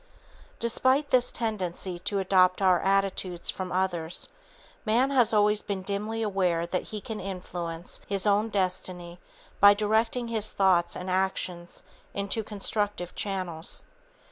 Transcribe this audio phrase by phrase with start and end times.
[0.59, 4.29] Despite this tendency to adopt our attitudes from others,
[4.83, 9.19] man has always been dimly aware that he can influence his own destiny
[9.59, 11.83] by directing his thoughts and actions
[12.15, 13.83] into constructive channels.